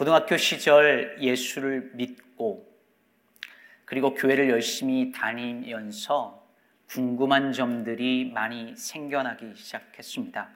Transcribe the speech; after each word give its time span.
고등학교 0.00 0.38
시절 0.38 1.18
예수를 1.20 1.90
믿고 1.92 2.66
그리고 3.84 4.14
교회를 4.14 4.48
열심히 4.48 5.12
다니면서 5.12 6.42
궁금한 6.86 7.52
점들이 7.52 8.30
많이 8.32 8.74
생겨나기 8.74 9.54
시작했습니다. 9.54 10.48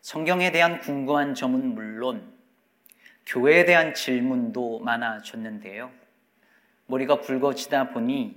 성경에 0.00 0.50
대한 0.50 0.80
궁금한 0.80 1.36
점은 1.36 1.76
물론 1.76 2.34
교회에 3.24 3.66
대한 3.66 3.94
질문도 3.94 4.80
많아졌는데요. 4.80 5.92
머리가 6.86 7.20
굵어지다 7.20 7.90
보니 7.90 8.34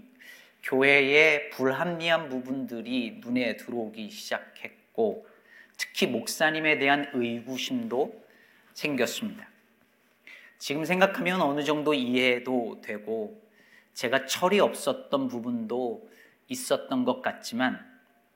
교회의 0.62 1.50
불합리한 1.50 2.30
부분들이 2.30 3.20
눈에 3.20 3.58
들어오기 3.58 4.12
시작했고 4.12 5.26
특히 5.76 6.06
목사님에 6.06 6.78
대한 6.78 7.10
의구심도 7.16 8.24
생겼습니다. 8.76 9.53
지금 10.64 10.86
생각하면 10.86 11.42
어느 11.42 11.64
정도 11.64 11.94
이해도 11.94 12.80
되고 12.82 13.44
제가 13.94 14.26
철이 14.26 14.62
없었던 14.62 15.28
부분도 15.28 16.10
있었던 16.48 17.04
것 17.04 17.22
같지만 17.22 17.86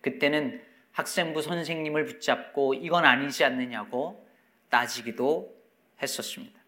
그때는 0.02 0.62
학생부 0.92 1.42
선생님을 1.42 2.06
붙잡고 2.06 2.74
이건 2.74 3.06
아니지 3.06 3.46
않느냐고 3.46 4.28
따지기도 4.70 5.56
했었습니다. 6.02 6.60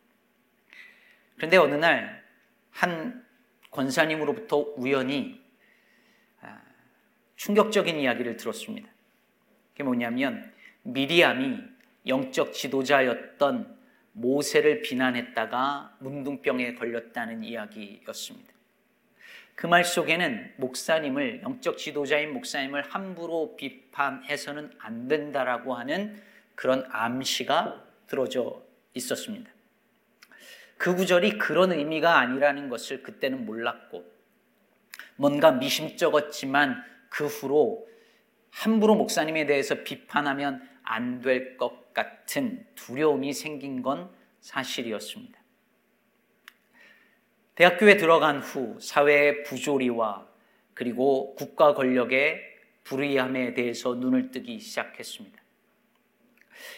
그런데 1.35 1.58
어느 1.58 1.76
날 1.76 2.30
한 2.71 3.26
권사님으로부터 3.71 4.73
우연히 4.77 5.41
아, 6.41 6.62
충격적인 7.35 7.99
이야기를 7.99 8.38
들었습니다. 8.38 8.90
그게 9.73 9.84
뭐냐면 9.84 10.54
미리암이 10.84 11.60
영적 12.07 12.54
지도자였던 12.54 13.79
모세를 14.20 14.82
비난했다가 14.82 15.96
문둥병에 15.99 16.76
걸렸다는 16.76 17.43
이야기였습니다. 17.43 18.54
그 19.55 19.68
말 19.68 19.84
속에는 19.84 20.54
목사님을 20.57 21.41
영적 21.43 21.77
지도자인 21.77 22.32
목사님을 22.34 22.82
함부로 22.82 23.55
비판해서는 23.58 24.71
안 24.80 25.08
된다라고 25.10 25.74
하는 25.74 26.21
그런 26.55 26.85
암시가 26.90 27.84
들어져 28.08 28.62
있었습니다. 28.93 29.52
그 30.77 30.96
구절이 30.96 31.38
그런 31.38 31.74
의미가 31.74 32.20
아니라는 32.20 32.70
것을 32.70 33.04
그때는 33.04 33.46
몰랐고 33.46 34.10
뭔가 35.18 35.52
미심쩍었지만 35.52 36.82
그 37.10 37.26
후로 37.26 37.86
함부로 38.52 38.96
목사님에 38.96 39.46
대해서 39.46 39.84
비판하면 39.84 40.68
안 40.84 41.21
될 41.21 41.58
것 41.58 41.93
같은 41.93 42.65
두려움이 42.76 43.34
생긴 43.34 43.82
건 43.82 44.10
사실이었습니다. 44.41 45.40
대학교에 47.55 47.98
들어간 47.98 48.40
후 48.40 48.77
사회의 48.79 49.43
부조리와 49.43 50.27
그리고 50.73 51.35
국가 51.35 51.73
권력의 51.73 52.41
불의함에 52.85 53.54
대해서 53.54 53.96
눈을 53.96 54.31
뜨기 54.31 54.59
시작했습니다. 54.59 55.37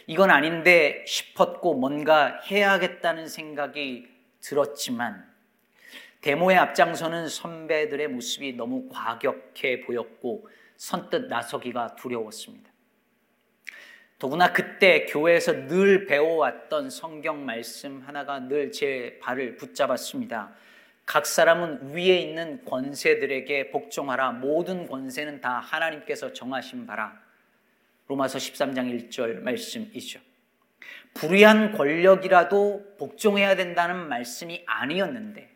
이건 0.08 0.32
아닌데 0.32 1.04
싶었고 1.06 1.76
뭔가 1.76 2.40
해야겠다는 2.42 3.28
생각이 3.28 4.08
들었지만 4.40 5.32
데모에 6.22 6.56
앞장서는 6.56 7.28
선배들의 7.28 8.08
모습이 8.08 8.54
너무 8.54 8.90
과격해 8.90 9.82
보였고 9.82 10.48
선뜻 10.78 11.28
나서기가 11.28 11.96
두려웠습니다. 11.96 12.71
더구나 14.22 14.54
그때 14.54 15.08
교회에서 15.08 15.66
늘 15.66 16.06
배워왔던 16.06 16.92
성경 16.92 17.44
말씀 17.44 18.04
하나가 18.06 18.40
늘 18.40 18.70
제 18.72 19.18
발을 19.20 19.56
붙잡았습니다. 19.56 20.54
각 21.08 21.26
사람은 21.26 21.96
위에 21.96 22.20
있는 22.20 22.64
권세들에게 22.64 23.72
복종하라. 23.72 24.34
모든 24.34 24.86
권세는 24.86 25.42
다 25.42 25.58
하나님께서 25.60 26.34
정하신 26.34 26.86
바라. 26.86 27.20
로마서 28.08 28.38
13장 28.38 29.10
1절 29.10 29.40
말씀이죠. 29.40 30.20
불의한 31.16 31.72
권력이라도 31.72 32.98
복종해야 33.00 33.56
된다는 33.56 34.08
말씀이 34.08 34.62
아니었는데 34.68 35.50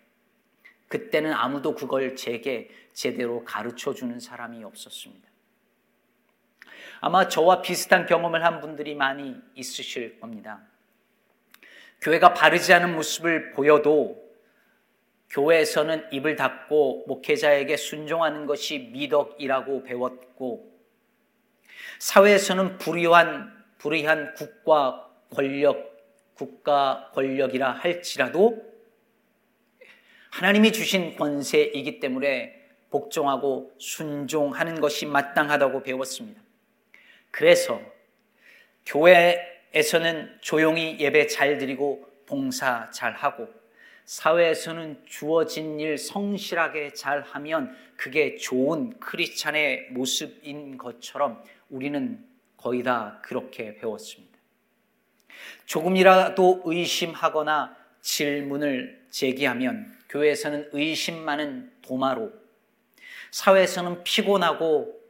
그때는 0.87 1.33
아무도 1.33 1.75
그걸 1.75 2.15
제게 2.15 2.71
제대로 2.93 3.43
가르쳐 3.45 3.93
주는 3.93 4.19
사람이 4.19 4.63
없었습니다. 4.63 5.34
아마 7.01 7.27
저와 7.27 7.61
비슷한 7.61 8.05
경험을 8.05 8.43
한 8.43 8.59
분들이 8.59 8.95
많이 8.95 9.35
있으실 9.55 10.19
겁니다. 10.19 10.61
교회가 12.01 12.33
바르지 12.33 12.73
않은 12.73 12.95
모습을 12.95 13.51
보여도 13.51 14.23
교회에서는 15.29 16.07
입을 16.11 16.35
닫고 16.35 17.05
목회자에게 17.07 17.77
순종하는 17.77 18.45
것이 18.45 18.89
미덕이라고 18.93 19.83
배웠고 19.83 20.71
사회에서는 21.99 22.77
불의한 22.77 23.53
불의한 23.77 24.33
국가 24.35 25.09
권력 25.33 25.95
국가 26.35 27.11
권력이라 27.13 27.71
할지라도 27.71 28.63
하나님이 30.31 30.71
주신 30.73 31.15
권세이기 31.15 31.99
때문에 31.99 32.61
복종하고 32.89 33.73
순종하는 33.77 34.79
것이 34.79 35.05
마땅하다고 35.05 35.83
배웠습니다. 35.83 36.44
그래서 37.35 37.81
교회에서는 38.85 40.37
조용히 40.39 40.97
예배 41.01 41.27
잘 41.27 41.57
드리고 41.57 42.09
봉사 42.25 42.89
잘 42.91 43.11
하고 43.11 43.49
사회에서는 44.05 45.01
주어진 45.05 45.77
일 45.81 45.97
성실하게 45.97 46.93
잘 46.93 47.23
하면 47.23 47.75
그게 47.97 48.37
좋은 48.37 48.97
크리스찬의 49.01 49.89
모습인 49.91 50.77
것처럼 50.77 51.43
우리는 51.69 52.25
거의 52.55 52.83
다 52.83 53.19
그렇게 53.21 53.75
배웠습니다. 53.75 54.39
조금이라도 55.65 56.61
의심하거나 56.63 57.75
질문을 57.99 59.07
제기하면 59.09 59.93
교회에서는 60.07 60.69
의심 60.71 61.19
많은 61.25 61.69
도마로 61.81 62.31
사회에서는 63.31 64.05
피곤하고 64.05 65.04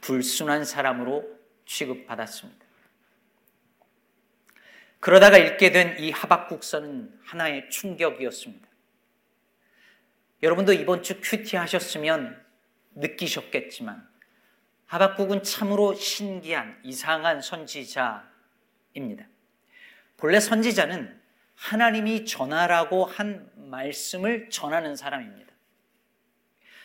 불순한 0.00 0.64
사람으로 0.64 1.24
취급받았습니다. 1.66 2.66
그러다가 5.00 5.38
읽게 5.38 5.72
된 5.72 5.96
이 5.98 6.10
하박국서는 6.10 7.20
하나의 7.24 7.70
충격이었습니다. 7.70 8.68
여러분도 10.42 10.72
이번 10.72 11.02
주 11.02 11.20
큐티 11.20 11.56
하셨으면 11.56 12.42
느끼셨겠지만 12.94 14.08
하박국은 14.86 15.42
참으로 15.42 15.94
신기한 15.94 16.78
이상한 16.82 17.40
선지자입니다. 17.40 19.26
본래 20.16 20.40
선지자는 20.40 21.20
하나님이 21.54 22.24
전하라고 22.24 23.04
한 23.04 23.50
말씀을 23.54 24.50
전하는 24.50 24.96
사람입니다. 24.96 25.52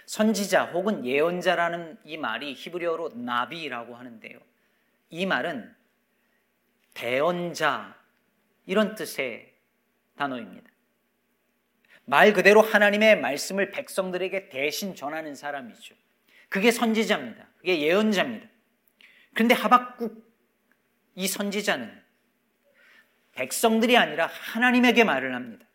선지자 0.05 0.65
혹은 0.65 1.05
예언자라는 1.05 1.97
이 2.03 2.17
말이 2.17 2.53
히브리어로 2.53 3.13
나비라고 3.15 3.95
하는데요. 3.95 4.39
이 5.09 5.25
말은 5.25 5.73
대언자 6.93 7.95
이런 8.65 8.95
뜻의 8.95 9.53
단어입니다. 10.15 10.69
말 12.05 12.33
그대로 12.33 12.61
하나님의 12.61 13.19
말씀을 13.19 13.71
백성들에게 13.71 14.49
대신 14.49 14.95
전하는 14.95 15.35
사람이죠. 15.35 15.95
그게 16.49 16.71
선지자입니다. 16.71 17.47
그게 17.57 17.81
예언자입니다. 17.81 18.47
그런데 19.33 19.55
하박국 19.55 20.23
이 21.15 21.27
선지자는 21.27 22.03
백성들이 23.33 23.97
아니라 23.97 24.27
하나님에게 24.27 25.03
말을 25.03 25.33
합니다. 25.35 25.65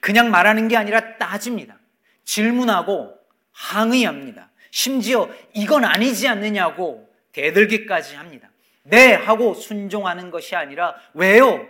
그냥 0.00 0.30
말하는 0.30 0.68
게 0.68 0.76
아니라 0.76 1.18
따집니다. 1.18 1.78
질문하고 2.26 3.18
항의합니다. 3.52 4.50
심지어 4.70 5.30
이건 5.54 5.84
아니지 5.84 6.28
않느냐고 6.28 7.10
대들기까지 7.32 8.16
합니다. 8.16 8.50
네 8.82 9.14
하고 9.14 9.54
순종하는 9.54 10.30
것이 10.30 10.54
아니라 10.54 10.94
왜요 11.14 11.66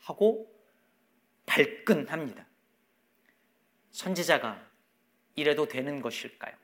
하고 0.00 0.46
발끈합니다. 1.46 2.44
선지자가 3.92 4.60
이래도 5.36 5.66
되는 5.66 6.02
것일까요? 6.02 6.54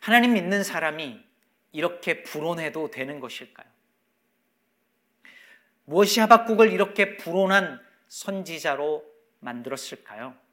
하나님 0.00 0.34
믿는 0.34 0.64
사람이 0.64 1.22
이렇게 1.72 2.22
불온해도 2.22 2.90
되는 2.90 3.20
것일까요? 3.20 3.66
무엇이 5.84 6.20
하박국을 6.20 6.72
이렇게 6.72 7.16
불온한 7.16 7.80
선지자로 8.08 9.04
만들었을까요? 9.40 10.43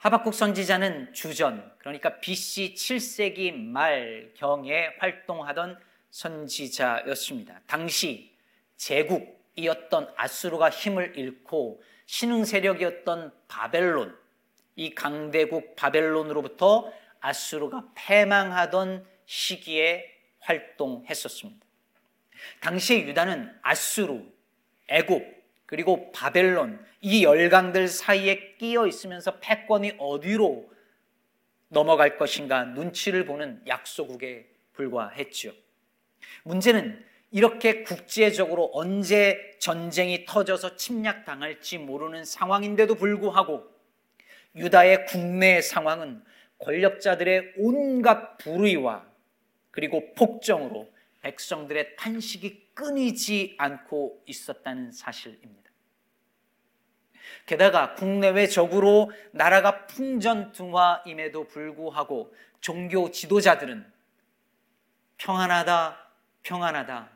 하박국 0.00 0.32
선지자는 0.32 1.12
주전, 1.12 1.74
그러니까 1.76 2.20
BC 2.20 2.72
7세기 2.72 3.52
말경에 3.52 4.94
활동하던 4.98 5.78
선지자였습니다. 6.08 7.60
당시 7.66 8.34
제국이었던 8.78 10.10
아수르가 10.16 10.70
힘을 10.70 11.18
잃고 11.18 11.82
신흥 12.06 12.46
세력이었던 12.46 13.30
바벨론, 13.46 14.18
이 14.74 14.94
강대국 14.94 15.76
바벨론으로부터 15.76 16.90
아수르가 17.20 17.90
패망하던 17.94 19.06
시기에 19.26 20.10
활동했었습니다. 20.38 21.66
당시에 22.60 23.02
유다는 23.02 23.54
아수르, 23.60 24.22
애굽, 24.88 25.39
그리고 25.70 26.10
바벨론 26.10 26.84
이 27.00 27.22
열강들 27.22 27.86
사이에 27.86 28.56
끼어 28.58 28.88
있으면서 28.88 29.38
패권이 29.38 29.92
어디로 29.98 30.68
넘어갈 31.68 32.18
것인가 32.18 32.64
눈치를 32.64 33.24
보는 33.24 33.62
약소국에 33.68 34.48
불과했죠. 34.72 35.52
문제는 36.42 37.04
이렇게 37.30 37.84
국제적으로 37.84 38.72
언제 38.74 39.56
전쟁이 39.60 40.24
터져서 40.24 40.74
침략당할지 40.74 41.78
모르는 41.78 42.24
상황인데도 42.24 42.96
불구하고 42.96 43.64
유다의 44.56 45.06
국내 45.06 45.60
상황은 45.60 46.24
권력자들의 46.58 47.52
온갖 47.58 48.38
불의와 48.38 49.06
그리고 49.70 50.14
폭정으로 50.14 50.90
백성들의 51.20 51.96
탄식이 51.96 52.70
끊이지 52.74 53.56
않고 53.58 54.22
있었다는 54.26 54.92
사실입니다. 54.92 55.70
게다가 57.46 57.94
국내외적으로 57.94 59.12
나라가 59.32 59.86
풍전등화임에도 59.86 61.46
불구하고 61.46 62.34
종교 62.60 63.10
지도자들은 63.10 63.90
평안하다, 65.18 66.10
평안하다. 66.42 67.10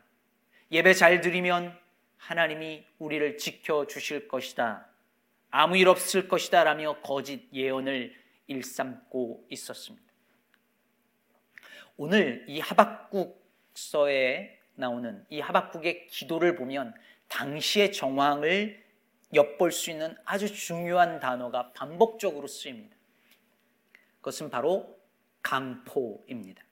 예배 0.71 0.93
잘 0.93 1.21
드리면 1.21 1.77
하나님이 2.17 2.85
우리를 2.99 3.37
지켜주실 3.37 4.27
것이다. 4.27 4.87
아무 5.49 5.77
일 5.77 5.87
없을 5.87 6.27
것이다. 6.27 6.63
라며 6.63 6.99
거짓 7.01 7.47
예언을 7.53 8.15
일삼고 8.47 9.45
있었습니다. 9.49 10.05
오늘 11.97 12.45
이 12.47 12.59
하박국 12.59 13.44
서에 13.75 14.59
나오는 14.75 15.25
이 15.29 15.39
하박국의 15.39 16.07
기도를 16.07 16.55
보면 16.55 16.93
당시의 17.27 17.93
정황을 17.93 18.83
엿볼 19.33 19.71
수 19.71 19.91
있는 19.91 20.15
아주 20.25 20.53
중요한 20.53 21.19
단어가 21.19 21.71
반복적으로 21.73 22.47
쓰입니다. 22.47 22.95
그것은 24.17 24.49
바로 24.49 24.97
강포입니다. 25.41 26.63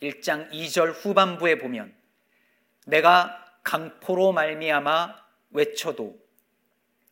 1장 0.00 0.50
2절 0.50 0.92
후반부에 0.92 1.58
보면 1.58 1.94
내가 2.86 3.58
강포로 3.62 4.32
말미암아 4.32 5.24
외쳐도 5.50 6.18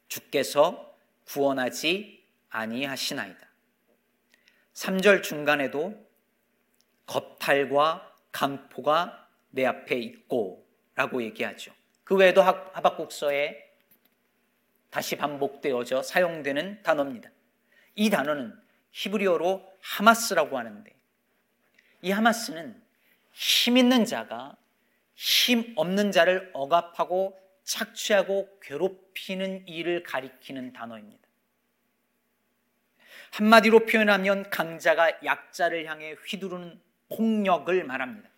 주께서 0.09 0.95
구원하지 1.27 2.25
아니하시나이다. 2.51 3.49
3절 4.75 5.23
중간에도 5.23 5.95
겁탈과 7.07 8.12
강포가 8.33 9.29
내 9.51 9.65
앞에 9.65 9.97
있고 9.99 10.67
라고 10.95 11.23
얘기하죠. 11.23 11.73
그 12.05 12.17
외에도 12.17 12.43
하박국서에 12.43 13.71
다시 14.91 15.17
반복되어져 15.17 16.03
사용되는 16.03 16.83
단어입니다. 16.83 17.31
이 17.95 18.11
단어는 18.11 18.59
히브리어로 18.91 19.73
하마스라고 19.81 20.59
하는데 20.59 20.95
이 22.03 22.11
하마스는 22.11 22.83
힘 23.33 23.77
있는 23.77 24.05
자가 24.05 24.57
힘 25.15 25.73
없는 25.77 26.13
자를 26.13 26.51
억압하고 26.53 27.39
착취하고 27.65 28.59
괴롭히는 28.61 29.69
일을 29.69 30.03
가리키는 30.03 30.73
단어입니다. 30.73 31.23
한마디로 33.31 33.87
표현하면 33.87 34.51
강자가 34.51 35.25
약자를 35.25 35.87
향해 35.87 36.13
휘두르는 36.27 36.81
폭력을 37.17 37.85
말합니다. 37.85 38.29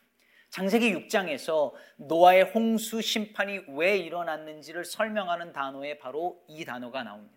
장세기 0.50 0.94
6장에서 0.94 1.72
노아의 1.96 2.44
홍수 2.44 3.02
심판이 3.02 3.60
왜 3.68 3.96
일어났는지를 3.98 4.84
설명하는 4.84 5.52
단어에 5.52 5.98
바로 5.98 6.44
이 6.46 6.64
단어가 6.64 7.02
나옵니다. 7.02 7.34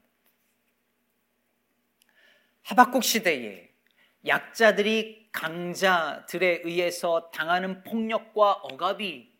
하박국 2.62 3.04
시대에 3.04 3.72
약자들이 4.26 5.30
강자들에 5.32 6.62
의해서 6.64 7.32
당하는 7.32 7.82
폭력과 7.84 8.52
억압이 8.54 9.32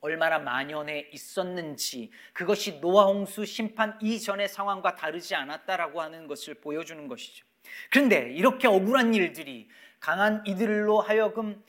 얼마나 0.00 0.38
만연해 0.38 1.08
있었는지 1.12 2.10
그것이 2.34 2.80
노아 2.80 3.06
홍수 3.06 3.46
심판 3.46 3.98
이전의 4.02 4.48
상황과 4.48 4.96
다르지 4.96 5.34
않았다라고 5.34 6.02
하는 6.02 6.26
것을 6.26 6.54
보여주는 6.54 7.08
것이죠. 7.08 7.46
그런데 7.90 8.30
이렇게 8.32 8.68
억울한 8.68 9.14
일들이 9.14 9.68
강한 10.04 10.44
이들로 10.46 11.00
하여금 11.00 11.64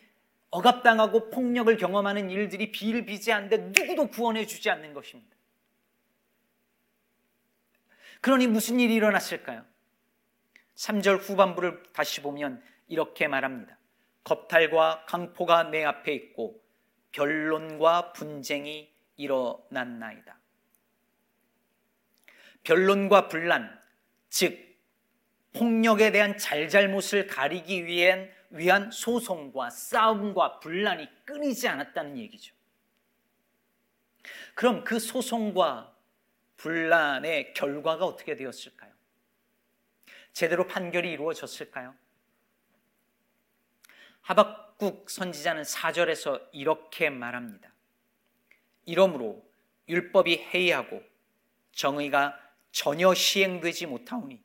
억압당하고 0.50 1.30
폭력을 1.30 1.78
경험하는 1.78 2.30
일들이 2.30 2.70
비일비재한데 2.70 3.72
누구도 3.72 4.08
구원해 4.08 4.46
주지 4.46 4.70
않는 4.70 4.94
것입니다. 4.94 5.34
그러니 8.20 8.48
무슨 8.48 8.82
일이 8.82 8.94
일어났을까요? 8.96 9.64
3절 10.76 11.22
후반부를 11.22 11.82
다시 11.94 12.20
보면 12.20 12.62
이렇게 12.90 13.30
말합니다. 13.30 13.78
겁탈과 14.26 15.06
강포가 15.06 15.64
내 15.70 15.86
앞에 15.86 16.14
있고 16.14 16.62
변론과 17.14 18.12
분쟁이 18.12 18.94
일어났나이다. 19.16 20.38
변론과 22.66 23.30
분란, 23.30 23.82
즉 24.28 24.65
폭력에 25.56 26.12
대한 26.12 26.38
잘잘못을 26.38 27.28
가리기 27.28 27.86
위한 27.86 28.30
위한 28.50 28.92
소송과 28.92 29.70
싸움과 29.70 30.60
분란이 30.60 31.08
끊이지 31.26 31.68
않았다는 31.68 32.18
얘기죠. 32.18 32.56
그럼 34.54 34.84
그 34.84 35.00
소송과 35.00 35.94
분란의 36.58 37.54
결과가 37.54 38.06
어떻게 38.06 38.36
되었을까요? 38.36 38.94
제대로 40.32 40.68
판결이 40.68 41.12
이루어졌을까요? 41.12 41.96
하박국 44.22 45.10
선지자는 45.10 45.64
4절에서 45.64 46.48
이렇게 46.52 47.10
말합니다. 47.10 47.74
이러므로 48.86 49.46
율법이 49.88 50.38
해이하고 50.54 51.04
정의가 51.74 52.40
전혀 52.72 53.14
시행되지 53.14 53.86
못하오니 53.86 54.45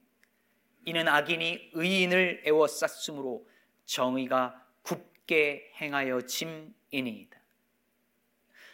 이는 0.84 1.08
악인이 1.08 1.70
의인을 1.72 2.42
애워쌌으므로 2.46 3.46
정의가 3.84 4.64
굳게 4.82 5.72
행하여 5.80 6.22
짐이니이다. 6.22 7.38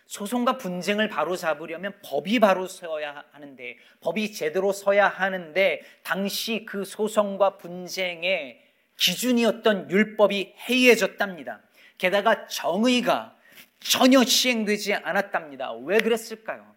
소송과 0.06 0.56
분쟁을 0.58 1.08
바로 1.08 1.36
잡으려면 1.36 1.98
법이 2.04 2.38
바로 2.38 2.68
서야 2.68 3.24
하는데 3.32 3.76
법이 4.00 4.32
제대로 4.32 4.72
서야 4.72 5.08
하는데 5.08 5.82
당시 6.02 6.64
그 6.64 6.84
소송과 6.84 7.58
분쟁의 7.58 8.62
기준이었던 8.96 9.90
율법이 9.90 10.54
해이해졌답니다. 10.68 11.60
게다가 11.98 12.46
정의가 12.46 13.36
전혀 13.80 14.24
시행되지 14.24 14.94
않았답니다. 14.94 15.72
왜 15.72 15.98
그랬을까요? 15.98 16.74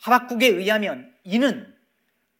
하박국에 0.00 0.46
의하면 0.46 1.14
이는 1.24 1.74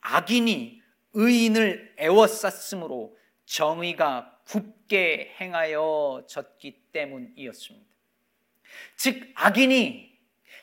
악인이 0.00 0.75
의인을 1.16 1.94
애워쌌으므로 1.98 3.16
정의가 3.46 4.38
굳게 4.46 5.34
행하여 5.40 6.24
졌기 6.28 6.82
때문이었습니다. 6.92 7.86
즉, 8.96 9.30
악인이 9.34 10.14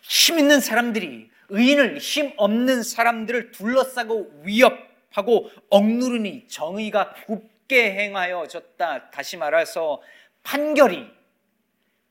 힘 0.04 0.40
있는 0.40 0.60
사람들이 0.60 1.30
의인을 1.50 1.98
힘 1.98 2.34
없는 2.38 2.84
사람들을 2.84 3.52
둘러싸고 3.52 4.42
위협하고 4.44 5.50
억누르니 5.70 6.48
정의가 6.48 7.14
굳게 7.26 7.92
행하여 7.94 8.48
졌다. 8.48 9.10
다시 9.10 9.38
말해서 9.38 10.02
판결이 10.44 11.08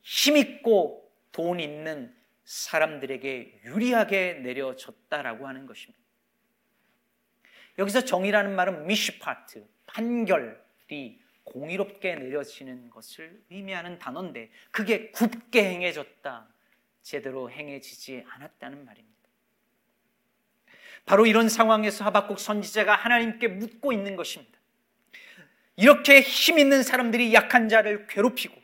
힘 0.02 0.36
있고 0.36 1.08
돈 1.30 1.60
있는 1.60 2.12
사람들에게 2.44 3.60
유리하게 3.66 4.40
내려졌다라고 4.42 5.46
하는 5.46 5.66
것입니다. 5.66 6.01
여기서 7.78 8.04
정의라는 8.04 8.54
말은 8.54 8.86
미시파트, 8.86 9.66
판결이 9.86 11.18
공의롭게 11.44 12.14
내려지는 12.16 12.90
것을 12.90 13.42
의미하는 13.50 13.98
단어인데 13.98 14.50
그게 14.70 15.10
굳게 15.10 15.64
행해졌다. 15.64 16.48
제대로 17.02 17.50
행해지지 17.50 18.24
않았다는 18.28 18.84
말입니다. 18.84 19.12
바로 21.04 21.26
이런 21.26 21.48
상황에서 21.48 22.04
하박국 22.04 22.38
선지자가 22.38 22.94
하나님께 22.94 23.48
묻고 23.48 23.92
있는 23.92 24.14
것입니다. 24.14 24.58
이렇게 25.76 26.20
힘 26.20 26.58
있는 26.58 26.82
사람들이 26.82 27.34
약한 27.34 27.68
자를 27.68 28.06
괴롭히고 28.06 28.54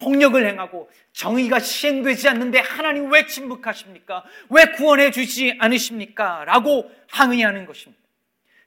폭력을 0.00 0.44
행하고 0.44 0.90
정의가 1.12 1.60
시행되지 1.60 2.28
않는데 2.28 2.58
하나님 2.58 3.12
왜 3.12 3.26
침묵하십니까? 3.26 4.24
왜 4.50 4.72
구원해 4.72 5.12
주지 5.12 5.56
않으십니까? 5.60 6.44
라고 6.46 6.90
항의하는 7.08 7.66
것입니다. 7.66 8.01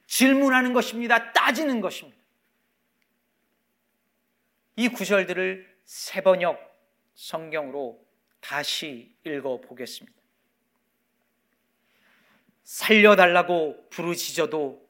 질문하는 0.06 0.72
것입니다. 0.72 1.32
따지는 1.32 1.80
것입니다. 1.80 2.16
이 4.76 4.88
구절들을 4.88 5.76
세 5.84 6.20
번역 6.20 6.60
성경으로 7.14 8.04
다시 8.40 9.16
읽어 9.24 9.60
보겠습니다. 9.60 10.16
살려달라고 12.64 13.88
부르짖어도 13.90 14.86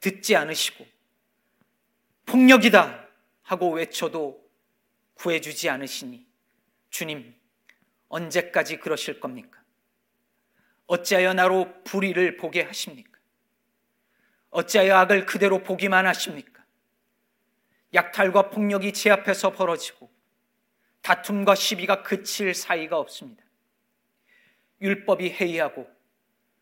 듣지 0.00 0.34
않으시고 0.34 0.84
폭력이다 2.26 3.06
하고 3.42 3.72
외쳐도 3.72 4.42
구해주지 5.14 5.68
않으시니 5.68 6.26
주님 6.90 7.34
언제까지 8.08 8.78
그러실 8.78 9.20
겁니까? 9.20 9.62
어찌하여 10.86 11.34
나로 11.34 11.82
불의를 11.84 12.36
보게 12.36 12.62
하십니까? 12.62 13.11
어찌하여 14.52 14.94
악을 14.96 15.26
그대로 15.26 15.62
보기만 15.62 16.06
하십니까? 16.06 16.64
약탈과 17.94 18.50
폭력이 18.50 18.92
제 18.92 19.10
앞에서 19.10 19.52
벌어지고 19.52 20.10
다툼과 21.00 21.54
시비가 21.54 22.02
그칠 22.02 22.54
사이가 22.54 22.98
없습니다. 22.98 23.42
율법이 24.80 25.30
해이하고 25.32 25.90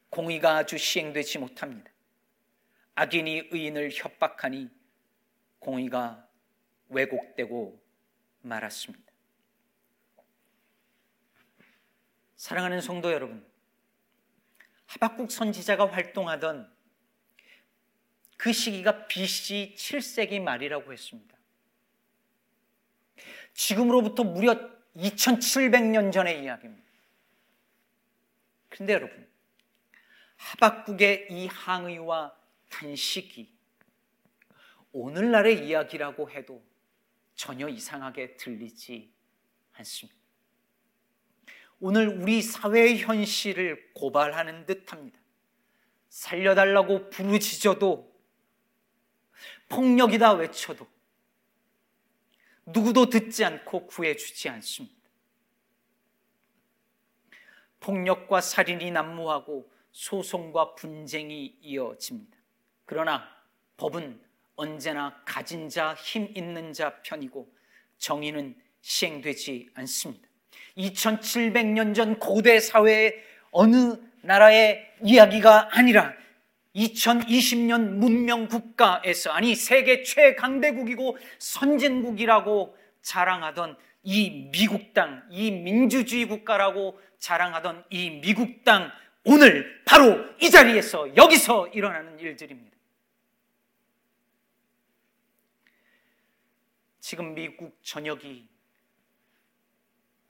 공의가 0.08 0.56
아주 0.56 0.78
시행되지 0.78 1.38
못합니다. 1.38 1.90
악인이 2.94 3.48
의인을 3.50 3.90
협박하니 3.92 4.70
공의가 5.58 6.26
왜곡되고 6.88 7.80
말았습니다. 8.42 9.10
사랑하는 12.36 12.80
성도 12.80 13.12
여러분, 13.12 13.46
하박국 14.86 15.30
선지자가 15.30 15.90
활동하던 15.92 16.72
그 18.40 18.54
시기가 18.54 19.06
BC 19.06 19.74
7세기 19.76 20.40
말이라고 20.40 20.90
했습니다. 20.90 21.36
지금으로부터 23.52 24.24
무려 24.24 24.58
2700년 24.96 26.10
전의 26.10 26.42
이야기입니다. 26.42 26.88
그런데 28.70 28.94
여러분, 28.94 29.28
하박국의 30.36 31.26
이 31.30 31.48
항의와 31.48 32.34
단식이 32.70 33.52
오늘날의 34.92 35.68
이야기라고 35.68 36.30
해도 36.30 36.64
전혀 37.34 37.68
이상하게 37.68 38.38
들리지 38.38 39.12
않습니다. 39.72 40.18
오늘 41.78 42.08
우리 42.08 42.40
사회의 42.40 43.02
현실을 43.02 43.92
고발하는 43.92 44.64
듯 44.64 44.90
합니다. 44.90 45.20
살려달라고 46.08 47.10
부르짖어도 47.10 48.09
폭력이다 49.70 50.32
외쳐도 50.34 50.86
누구도 52.66 53.08
듣지 53.08 53.44
않고 53.44 53.86
구해주지 53.86 54.48
않습니다. 54.50 55.00
폭력과 57.80 58.42
살인이 58.42 58.90
난무하고 58.90 59.70
소송과 59.92 60.74
분쟁이 60.74 61.56
이어집니다. 61.62 62.36
그러나 62.84 63.26
법은 63.78 64.20
언제나 64.56 65.22
가진 65.24 65.68
자, 65.70 65.94
힘 65.94 66.30
있는 66.36 66.72
자 66.74 67.00
편이고 67.02 67.50
정의는 67.96 68.54
시행되지 68.82 69.70
않습니다. 69.74 70.28
2700년 70.76 71.94
전 71.94 72.18
고대 72.18 72.60
사회의 72.60 73.14
어느 73.50 73.96
나라의 74.22 74.86
이야기가 75.02 75.76
아니라 75.76 76.19
2020년 76.74 77.94
문명 77.94 78.48
국가에서 78.48 79.30
아니 79.30 79.54
세계 79.54 80.02
최강대국이고 80.02 81.18
선진국이라고 81.38 82.76
자랑하던 83.02 83.76
이 84.02 84.48
미국 84.50 84.94
땅, 84.94 85.22
이 85.30 85.50
민주주의 85.50 86.26
국가라고 86.26 86.98
자랑하던 87.18 87.84
이 87.90 88.10
미국 88.10 88.64
땅 88.64 88.90
오늘 89.24 89.82
바로 89.84 90.24
이 90.40 90.50
자리에서 90.50 91.16
여기서 91.16 91.68
일어나는 91.68 92.18
일들입니다. 92.18 92.76
지금 97.00 97.34
미국 97.34 97.76
전역이 97.82 98.48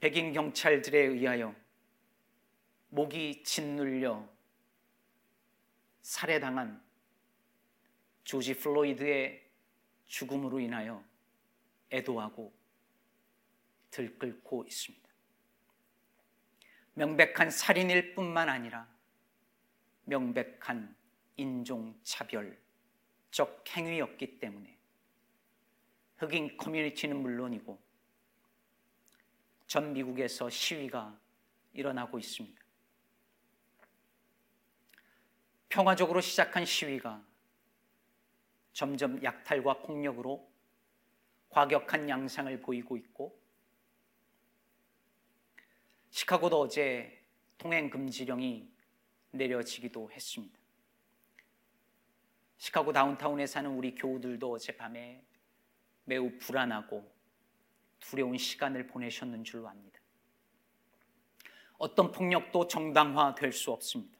백인 0.00 0.32
경찰들에 0.32 0.98
의하여 0.98 1.54
목이 2.88 3.42
짓눌려 3.44 4.26
살해당한 6.10 6.82
조지 8.24 8.58
플로이드의 8.58 9.48
죽음으로 10.08 10.58
인하여 10.58 11.04
애도하고 11.92 12.52
들끓고 13.92 14.64
있습니다. 14.64 15.08
명백한 16.94 17.52
살인일 17.52 18.16
뿐만 18.16 18.48
아니라 18.48 18.88
명백한 20.06 20.96
인종차별적 21.36 22.58
행위였기 23.68 24.40
때문에 24.40 24.76
흑인 26.16 26.56
커뮤니티는 26.56 27.22
물론이고 27.22 27.80
전 29.68 29.92
미국에서 29.92 30.50
시위가 30.50 31.16
일어나고 31.72 32.18
있습니다. 32.18 32.59
평화적으로 35.70 36.20
시작한 36.20 36.64
시위가 36.64 37.24
점점 38.72 39.22
약탈과 39.22 39.82
폭력으로 39.82 40.50
과격한 41.48 42.08
양상을 42.08 42.60
보이고 42.60 42.96
있고 42.96 43.40
시카고도 46.10 46.60
어제 46.60 47.24
통행 47.56 47.88
금지령이 47.88 48.68
내려지기도 49.30 50.10
했습니다. 50.10 50.58
시카고 52.58 52.92
다운타운에 52.92 53.46
사는 53.46 53.70
우리 53.70 53.94
교우들도 53.94 54.50
어젯밤에 54.50 55.24
매우 56.04 56.36
불안하고 56.38 57.08
두려운 58.00 58.36
시간을 58.36 58.88
보내셨는 58.88 59.44
줄로 59.44 59.68
압니다. 59.68 60.00
어떤 61.78 62.10
폭력도 62.10 62.66
정당화될 62.66 63.52
수 63.52 63.70
없습니다. 63.70 64.19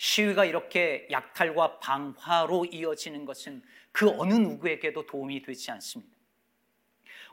시위가 0.00 0.46
이렇게 0.46 1.06
약탈과 1.10 1.78
방화로 1.78 2.64
이어지는 2.64 3.26
것은 3.26 3.62
그 3.92 4.08
어느 4.08 4.32
누구에게도 4.32 5.04
도움이 5.04 5.42
되지 5.42 5.70
않습니다. 5.72 6.16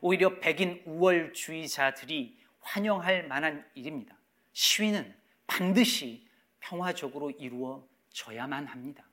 오히려 0.01 0.37
백인 0.41 0.83
우월주의자들이 0.85 2.37
환영할 2.59 3.25
만한 3.29 3.65
일입니다. 3.73 4.17
시위는 4.51 5.15
반드시 5.47 6.27
평화적으로 6.59 7.31
이루어져야만 7.31 8.67
합니다. 8.67 9.07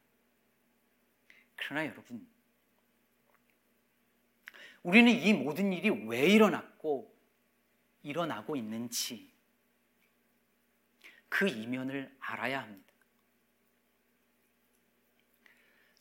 그러나 1.54 1.86
여러분, 1.86 2.26
우리는 4.82 5.12
이 5.12 5.32
모든 5.32 5.72
일이 5.72 5.90
왜 6.08 6.26
일어났고 6.26 7.14
일어나고 8.02 8.56
있는지 8.56 9.32
그 11.28 11.46
이면을 11.46 12.12
알아야 12.18 12.62
합니다. 12.62 12.83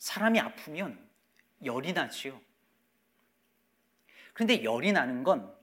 사람이 0.04 0.38
아프면 0.40 0.98
열이 1.64 1.92
나지요. 1.92 2.40
그런데 4.34 4.62
열이 4.62 4.92
나는 4.92 5.24
건 5.24 5.54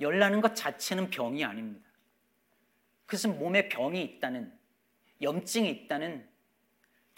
열 0.00 0.18
나는 0.18 0.40
것 0.40 0.54
자체는 0.54 1.10
병이 1.10 1.44
아닙니다. 1.44 1.88
그것은 3.06 3.38
몸에 3.38 3.68
병이 3.68 4.02
있다는 4.02 4.52
염증이 5.22 5.70
있다는 5.70 6.28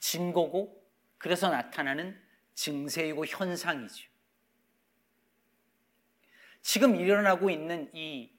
증거고 0.01 0.85
그래서 1.19 1.51
나타나는 1.51 2.21
증세이고 2.55 3.25
현상이죠. 3.27 4.09
지금 6.61 6.97
일어나고 6.97 7.49
있는 7.49 7.91
이 7.95 8.31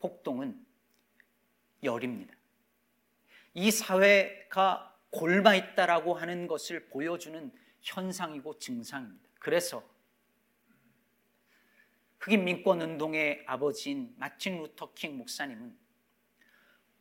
폭동은 0.00 0.66
열입니다. 1.82 2.34
이 3.54 3.70
사회가 3.70 4.89
골마 5.10 5.54
있다라고 5.54 6.14
하는 6.14 6.46
것을 6.46 6.88
보여주는 6.88 7.52
현상이고 7.82 8.58
증상입니다. 8.58 9.28
그래서 9.38 9.82
흑인 12.20 12.44
민권 12.44 12.80
운동의 12.82 13.44
아버지인 13.46 14.14
마틴 14.18 14.58
루터 14.58 14.92
킹 14.94 15.16
목사님은 15.18 15.76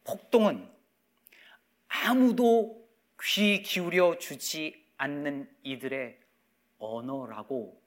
폭동은 0.06 0.72
아무도 1.88 2.90
귀 3.22 3.62
기울여 3.62 4.18
주지 4.18 4.86
않는 4.98 5.54
이들의 5.64 6.20
언어라고 6.78 7.82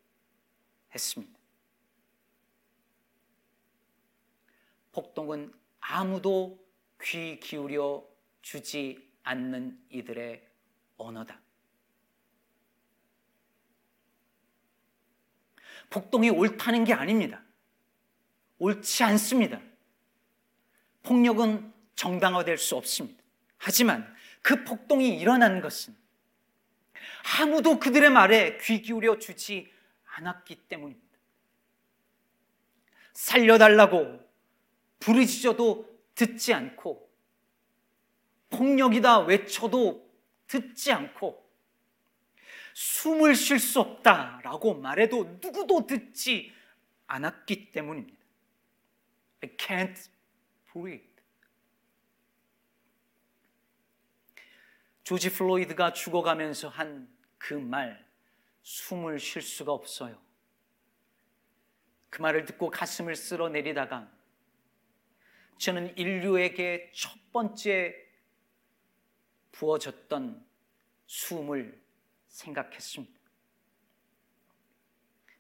했습니다. 0.94 1.38
폭동은 4.92 5.52
아무도 5.80 6.62
귀 7.02 7.40
기울여 7.40 8.06
주지 8.42 9.11
않는 9.22 9.78
이들의 9.90 10.46
언어다. 10.96 11.40
폭동이 15.90 16.30
옳다는 16.30 16.84
게 16.84 16.94
아닙니다. 16.94 17.42
옳지 18.58 19.04
않습니다. 19.04 19.60
폭력은 21.02 21.72
정당화될 21.94 22.56
수 22.58 22.76
없습니다. 22.76 23.22
하지만 23.58 24.12
그 24.40 24.64
폭동이 24.64 25.18
일어난 25.18 25.60
것은 25.60 25.94
아무도 27.38 27.78
그들의 27.78 28.10
말에 28.10 28.58
귀 28.58 28.82
기울여 28.82 29.18
주지 29.18 29.72
않았기 30.06 30.56
때문입니다. 30.68 31.18
살려달라고 33.12 34.20
부르짖어도 34.98 35.88
듣지 36.14 36.54
않고 36.54 37.11
폭력이다 38.52 39.20
외쳐도 39.20 40.08
듣지 40.46 40.92
않고 40.92 41.42
숨을 42.74 43.34
쉴 43.34 43.58
수 43.58 43.80
없다라고 43.80 44.74
말해도 44.74 45.38
누구도 45.42 45.86
듣지 45.86 46.52
않았기 47.06 47.70
때문입니다. 47.72 48.18
I 49.42 49.56
can't 49.56 50.08
breathe. 50.72 51.12
조지 55.02 55.32
플로이드가 55.32 55.92
죽어가면서 55.92 56.68
한 56.68 57.12
그 57.42 57.54
말, 57.54 58.06
숨을 58.62 59.18
쉴 59.18 59.42
수가 59.42 59.72
없어요. 59.72 60.16
그 62.08 62.22
말을 62.22 62.44
듣고 62.44 62.70
가슴을 62.70 63.16
쓸어 63.16 63.48
내리다가 63.48 64.08
저는 65.58 65.96
인류에게 65.98 66.92
첫 66.94 67.18
번째 67.32 67.96
부어졌던 69.52 70.44
숨을 71.06 71.80
생각했습니다. 72.28 73.20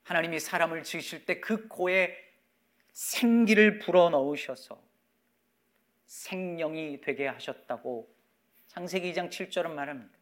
하나님이 0.04 0.40
사람을 0.40 0.82
지으실 0.82 1.24
때 1.24 1.40
그 1.40 1.68
코에 1.68 2.16
생기를 2.92 3.78
불어 3.78 4.10
넣으셔서 4.10 4.82
생명이 6.06 7.00
되게 7.00 7.26
하셨다고 7.26 8.14
창세기 8.66 9.12
2장 9.12 9.30
7절은 9.30 9.70
말합니다. 9.70 10.12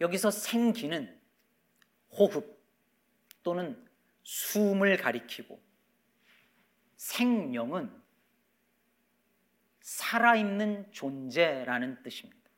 여기서 0.00 0.30
생기는 0.30 1.20
호흡 2.10 2.58
또는 3.42 3.86
숨을 4.22 4.96
가리키고 4.96 5.62
생명은 6.96 8.03
살아있는 9.84 10.90
존재라는 10.92 12.02
뜻입니다. 12.02 12.50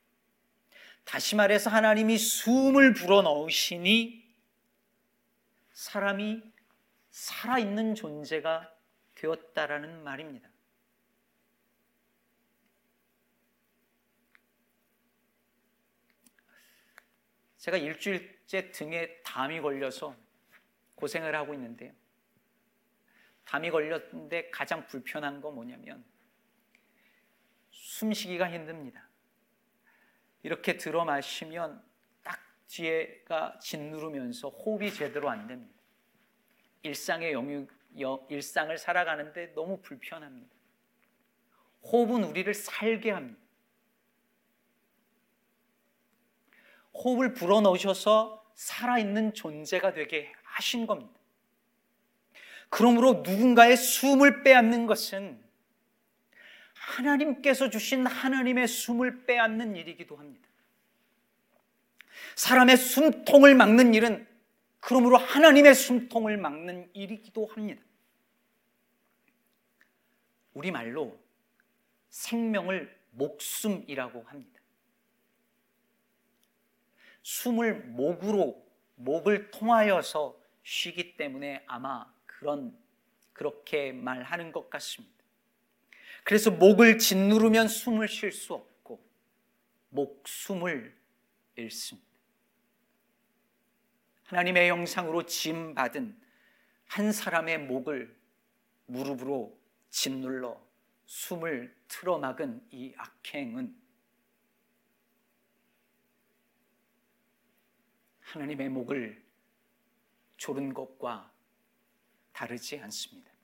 다시 1.05 1.35
말해서 1.35 1.71
하나님이 1.71 2.19
숨을 2.19 2.95
불어 2.95 3.23
넣으시니 3.23 4.25
사람이 5.73 6.41
살아있는 7.11 7.97
존재가 7.97 8.73
되었다라는 9.17 10.05
말입니다. 10.05 10.49
제가 17.59 17.77
일주일째 17.77 18.71
등에 18.71 19.21
담이 19.23 19.61
걸려서 19.61 20.15
고생을 20.95 21.35
하고 21.35 21.55
있는데요. 21.55 21.93
담이 23.47 23.71
걸렸는데 23.71 24.51
가장 24.51 24.87
불편한 24.87 25.41
거 25.41 25.51
뭐냐면 25.51 26.05
숨쉬기가 27.97 28.51
힘듭니다. 28.51 29.09
이렇게 30.43 30.77
들어 30.77 31.05
마시면 31.05 31.83
딱 32.23 32.39
뒤에가 32.69 33.59
짓누르면서 33.61 34.51
호흡이 34.51 34.93
제대로 34.93 35.31
안 35.31 35.47
됩니다. 35.47 35.75
일상의 36.83 37.33
영유, 37.33 37.67
일상을 38.29 38.77
살아가는데 38.77 39.55
너무 39.55 39.81
불편합니다. 39.81 40.55
호흡은 41.85 42.25
우리를 42.25 42.53
살게 42.53 43.11
합니다. 43.11 43.41
호흡을 46.93 47.33
불어넣으셔서 47.33 48.45
살아있는 48.55 49.33
존재가 49.35 49.95
되게 49.95 50.33
하신 50.43 50.87
겁니다. 50.87 51.19
그러므로 52.69 53.23
누군가의 53.25 53.77
숨을 53.77 54.43
빼앗는 54.43 54.87
것은 54.87 55.46
하나님께서 56.87 57.69
주신 57.69 58.07
하나님의 58.07 58.69
숨을 58.69 59.27
빼앗는 59.27 59.77
일이기도 59.77 60.17
합니다. 60.17 60.49
사람의 62.37 62.77
숨통을 62.77 63.55
막는 63.55 63.95
일은 63.95 64.27
그러므로 64.79 65.17
하나님의 65.17 65.75
숨통을 65.75 66.37
막는 66.37 66.91
일이기도 66.93 67.47
합니다. 67.47 67.83
우리말로 70.55 71.19
생명을 72.09 72.97
목숨이라고 73.11 74.23
합니다. 74.23 74.61
숨을 77.23 77.81
목으로 77.81 78.65
목을 78.95 79.51
통하여서 79.51 80.39
쉬기 80.63 81.17
때문에 81.17 81.65
아마 81.67 82.07
그런 82.27 82.79
그렇게 83.33 83.93
말하는 83.93 84.53
것 84.53 84.71
같습니다. 84.71 85.16
그래서 86.27 86.51
목을 86.51 86.99
짓누르면 86.99 87.69
숨을 87.69 88.09
쉴 88.09 88.33
수 88.33 88.53
없고 88.53 89.01
목숨을 89.91 90.93
잃습니다. 91.55 92.09
하나님의 94.25 94.69
영상으로 94.69 95.25
짐 95.27 95.73
받은 95.73 96.21
한 96.87 97.13
사람의 97.13 97.61
목을 97.69 98.13
무릎으로 98.87 99.57
짓눌러 99.91 100.61
숨을 101.05 101.73
틀어막은 101.87 102.71
이 102.73 102.93
악행은 102.97 103.81
하나님의 108.19 108.69
목을 108.71 109.25
조른 110.37 110.75
것과 110.75 111.33
다르지 112.33 112.81
않습니다. 112.81 113.36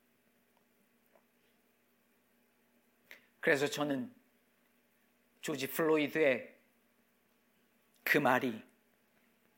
그래서 3.42 3.66
저는 3.66 4.08
조지 5.40 5.66
플로이드의 5.66 6.56
그 8.04 8.18
말이 8.18 8.62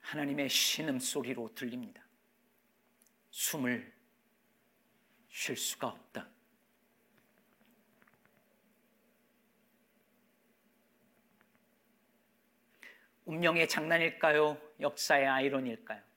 하나님의 0.01 0.49
신음 0.49 0.99
소리로 0.99 1.55
들립니다. 1.55 2.03
숨을 3.31 3.93
쉴 5.29 5.55
수가 5.55 5.89
없다. 5.89 6.27
운명의 13.27 13.69
장난일까요? 13.69 14.59
역사의 14.81 15.27
아이러니일까요? 15.29 16.14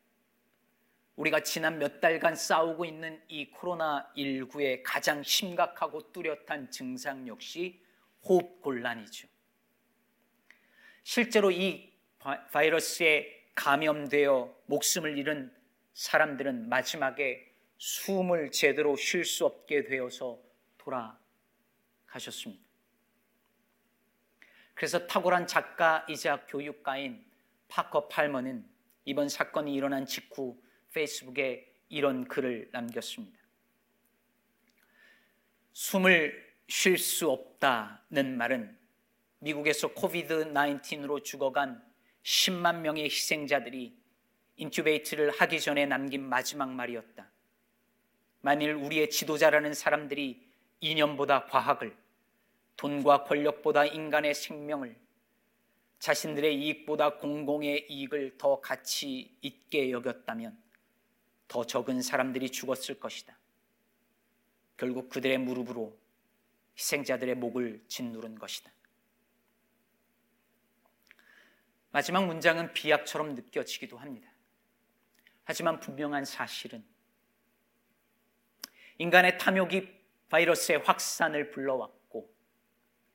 우리가 1.17 1.41
지난 1.41 1.79
몇 1.79 1.99
달간 1.99 2.35
싸우고 2.35 2.85
있는 2.85 3.21
이 3.27 3.51
코로나19의 3.51 4.81
가장 4.83 5.23
심각하고 5.23 6.11
뚜렷한 6.11 6.69
증상 6.69 7.27
역시 7.27 7.81
호흡 8.23 8.61
곤란이죠. 8.61 9.27
실제로 11.03 11.49
이 11.49 11.91
바이러스에 12.51 13.45
감염되어 13.55 14.55
목숨을 14.67 15.17
잃은 15.17 15.51
사람들은 15.93 16.69
마지막에 16.69 17.51
숨을 17.77 18.51
제대로 18.51 18.95
쉴 18.95 19.25
수 19.25 19.45
없게 19.45 19.85
되어서 19.85 20.39
돌아가셨습니다. 20.77 22.63
그래서 24.75 25.07
탁월한 25.07 25.47
작가이자 25.47 26.45
교육가인 26.45 27.25
파커 27.67 28.07
팔머는 28.07 28.69
이번 29.05 29.29
사건이 29.29 29.73
일어난 29.73 30.05
직후 30.05 30.61
페이스북에 30.93 31.73
이런 31.89 32.27
글을 32.27 32.69
남겼습니다. 32.71 33.37
숨을 35.73 36.47
쉴 36.67 36.97
수 36.97 37.29
없다는 37.29 38.37
말은 38.37 38.77
미국에서 39.39 39.89
COVID 39.89 40.45
19으로 40.51 41.23
죽어간 41.23 41.83
10만 42.23 42.79
명의 42.79 43.05
희생자들이 43.05 43.95
intubate를 44.57 45.29
하기 45.31 45.61
전에 45.61 45.85
남긴 45.85 46.23
마지막 46.23 46.69
말이었다. 46.71 47.29
만일 48.41 48.73
우리의 48.73 49.09
지도자라는 49.09 49.73
사람들이 49.73 50.47
이념보다 50.79 51.45
과학을, 51.45 51.95
돈과 52.75 53.23
권력보다 53.23 53.85
인간의 53.85 54.33
생명을, 54.33 54.95
자신들의 55.99 56.55
이익보다 56.55 57.17
공공의 57.17 57.87
이익을 57.89 58.37
더 58.37 58.59
가치 58.61 59.37
있게 59.41 59.91
여겼다면 59.91 60.57
더 61.47 61.65
적은 61.65 62.01
사람들이 62.01 62.51
죽었을 62.51 62.99
것이다. 62.99 63.37
결국 64.75 65.09
그들의 65.09 65.37
무릎으로 65.39 65.97
희생자들의 66.77 67.35
목을 67.35 67.83
짓누른 67.87 68.37
것이다. 68.37 68.71
마지막 71.91 72.25
문장은 72.25 72.73
비약처럼 72.73 73.33
느껴지기도 73.33 73.97
합니다. 73.97 74.29
하지만 75.43 75.79
분명한 75.79 76.25
사실은 76.25 76.85
인간의 78.99 79.37
탐욕이 79.37 79.87
바이러스의 80.29 80.79
확산을 80.79 81.51
불러왔고 81.51 82.31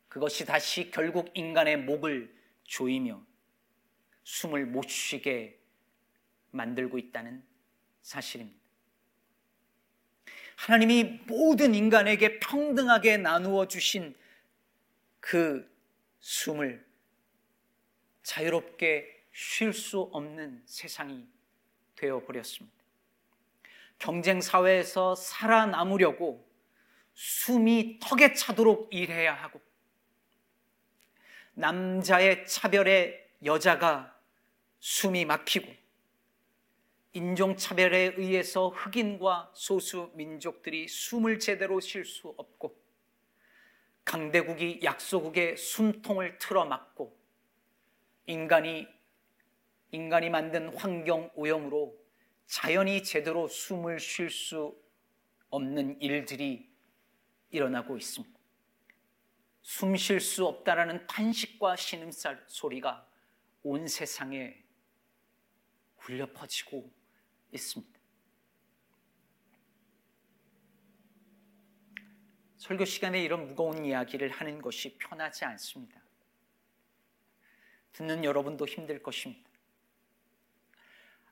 그것이 0.09 0.47
다시 0.47 0.90
결국 0.90 1.31
인간의 1.35 1.79
목을 1.79 2.35
조이며 2.64 3.25
숨을 4.25 4.66
못 4.66 4.88
쉬게 4.88 5.61
만들고 6.51 6.99
있다는 6.99 7.45
사실입니다. 8.03 8.61
하나님이 10.57 11.21
모든 11.27 11.75
인간에게 11.75 12.38
평등하게 12.38 13.17
나누어 13.17 13.67
주신 13.67 14.15
그 15.19 15.69
숨을 16.21 16.87
자유롭게 18.23 19.25
쉴 19.33 19.73
수 19.73 20.03
없는 20.12 20.62
세상이 20.67 21.27
되어 21.97 22.25
버렸습니다. 22.25 22.77
경쟁 23.99 24.41
사회에서 24.41 25.15
살아남으려고 25.15 26.47
숨이 27.15 27.99
턱에 28.01 28.35
차도록 28.35 28.93
일해야 28.93 29.35
하고 29.35 29.61
남자의 31.55 32.47
차별에 32.47 33.29
여자가 33.45 34.17
숨이 34.81 35.25
막히고 35.25 35.82
인종차별에 37.14 38.14
의해서 38.16 38.68
흑인과 38.68 39.53
소수 39.55 40.11
민족들이 40.14 40.88
숨을 40.88 41.38
제대로 41.38 41.79
쉴 41.81 42.05
수 42.05 42.35
없고 42.37 42.81
강대국이 44.05 44.81
약소국의 44.83 45.57
숨통을 45.57 46.38
틀어막고 46.38 47.16
인간이 48.27 48.87
인간이 49.90 50.31
만든 50.31 50.75
환경 50.75 51.31
오염으로 51.35 51.94
자연이 52.46 53.03
제대로 53.03 53.46
숨을 53.46 54.01
쉴 54.01 54.31
수 54.31 54.75
없는 55.51 56.01
일들이 56.01 56.70
일어나고 57.51 57.98
있습니다. 57.98 58.38
숨 59.61 59.96
쉴 59.96 60.18
수 60.18 60.46
없다라는 60.46 61.07
탄식과 61.07 61.77
신음살 61.77 62.44
소리가 62.46 63.07
온 63.62 63.87
세상에 63.87 64.62
울려 66.09 66.27
퍼지고 66.33 66.90
있습니다. 67.53 68.01
설교 72.57 72.85
시간에 72.85 73.23
이런 73.23 73.49
무거운 73.49 73.85
이야기를 73.85 74.31
하는 74.31 74.62
것이 74.62 74.97
편하지 74.97 75.45
않습니다. 75.45 76.01
듣는 77.93 78.25
여러분도 78.25 78.67
힘들 78.67 79.03
것입니다. 79.03 79.51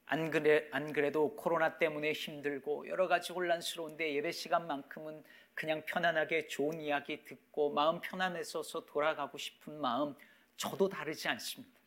안, 0.07 0.31
그래, 0.33 0.69
안 0.73 0.93
그래도 0.93 1.37
코로나 1.37 1.79
때문에 1.79 2.13
힘들고 2.13 2.89
여러 2.89 3.07
가지 3.07 3.33
혼란스러운데 3.33 4.13
예배 4.13 4.33
시간만큼은 4.33 5.23
그냥 5.55 5.85
편안하게 5.87 6.49
좋은 6.49 6.81
이야기 6.81 7.25
듣고 7.25 7.71
마음 7.73 8.01
편안해져서 8.01 8.87
돌아가고 8.87 9.39
싶은 9.39 9.81
마음 9.81 10.17
저도 10.57 10.89
다르지 10.89 11.29
않습니다. 11.29 11.79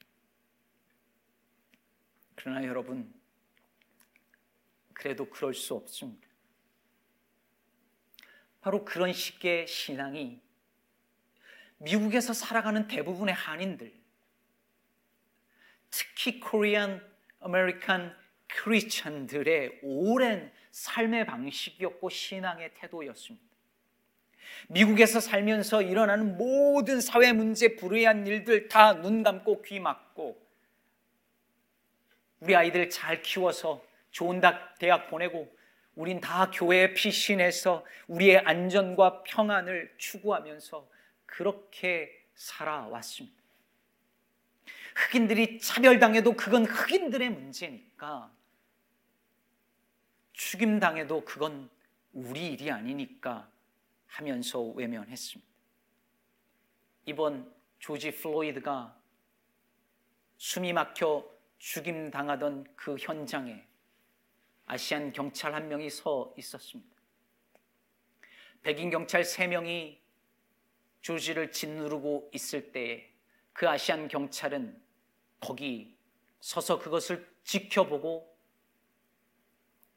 그러나 2.36 2.66
여러분, 2.66 3.14
그래도 4.94 5.30
그럴 5.30 5.54
수 5.54 5.74
없습니다. 5.76 6.28
바로 8.62 8.86
그런 8.86 9.12
식의 9.12 9.68
신앙이 9.68 10.40
미국에서 11.78 12.34
살아가는 12.34 12.88
대부분의 12.88 13.36
한인들, 13.36 13.94
특히 15.90 16.40
Korean 16.40 17.06
American 17.42 18.16
크리스천들의 18.48 19.80
오랜 19.84 20.52
삶의 20.72 21.26
방식이었고 21.26 22.10
신앙의 22.10 22.74
태도였습니다. 22.76 23.46
미국에서 24.70 25.20
살면서 25.20 25.82
일어나는 25.82 26.38
모든 26.38 27.02
사회 27.02 27.34
문제, 27.34 27.76
불의한 27.76 28.26
일들 28.28 28.70
다 28.70 28.94
눈 28.94 29.24
감고 29.24 29.62
귀 29.64 29.80
막고 29.80 30.42
우리 32.40 32.56
아이들 32.56 32.90
잘 32.90 33.22
키워서 33.22 33.84
좋은 34.14 34.42
대학 34.80 35.10
보내고 35.10 35.54
우린 35.96 36.22
다 36.22 36.50
교회에 36.52 36.94
피신해서 36.94 37.84
우리의 38.08 38.38
안전과 38.40 39.24
평안을 39.24 39.96
추구하면서 39.98 40.88
그렇게 41.26 42.26
살아왔습니다. 42.36 43.44
흑인들이 44.96 45.60
차별당해도 45.60 46.36
그건 46.36 46.66
흑인들의 46.66 47.30
문제니까 47.32 48.32
죽임당해도 50.34 51.26
그건 51.26 51.70
우리 52.14 52.54
일이 52.54 52.70
아니니까 52.70 53.50
하면서 54.06 54.62
외면했습니다. 54.62 55.52
이번 57.06 57.52
조지 57.80 58.12
플로이드가 58.12 58.96
숨이 60.38 60.74
막혀 60.74 61.28
죽임당하던 61.58 62.68
그 62.76 62.96
현장에 63.00 63.66
아시안 64.66 65.12
경찰 65.14 65.54
한 65.54 65.68
명이 65.68 65.90
서 65.90 66.34
있었습니다. 66.38 66.96
백인 68.62 68.90
경찰 68.90 69.24
세 69.24 69.48
명이 69.48 70.02
조지를 71.02 71.52
짓누르고 71.52 72.32
있을 72.34 72.72
때에 72.72 73.12
그 73.52 73.68
아시안 73.68 74.08
경찰은 74.08 74.82
거기 75.40 75.98
서서 76.40 76.80
그것을 76.80 77.30
지켜보고 77.44 78.38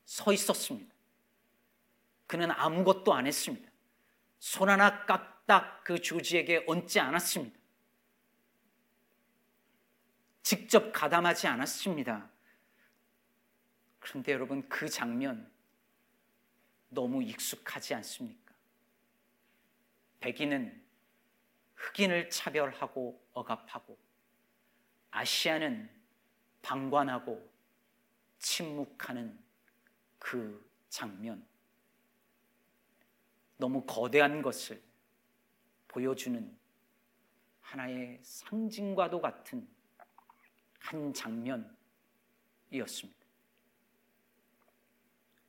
서 0.05 0.33
있었습니다. 0.33 0.94
그는 2.26 2.50
아무것도 2.50 3.14
안 3.14 3.26
했습니다. 3.26 3.70
손 4.38 4.68
하나 4.68 5.05
까딱 5.07 5.85
그 5.85 6.00
조지에게 6.00 6.64
얹지 6.66 7.00
않았습니다. 7.00 7.57
직접 10.42 10.92
가담하지 10.92 11.46
않았습니다. 11.46 12.31
그런데 14.07 14.33
여러분 14.33 14.66
그 14.69 14.88
장면 14.88 15.51
너무 16.90 17.25
익숙하지 17.25 17.95
않습니까? 17.95 18.55
백인은 20.21 20.81
흑인을 21.75 22.31
차별하고 22.31 23.21
억압하고 23.33 23.99
아시아는 25.11 25.90
방관하고 26.62 27.51
침묵하는 28.38 29.37
그 30.21 30.71
장면. 30.88 31.45
너무 33.57 33.85
거대한 33.87 34.40
것을 34.40 34.81
보여주는 35.88 36.57
하나의 37.61 38.21
상징과도 38.23 39.21
같은 39.21 39.69
한 40.79 41.12
장면이었습니다. 41.12 43.15